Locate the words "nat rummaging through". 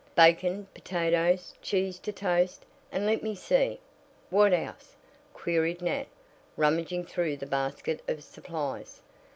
5.83-7.37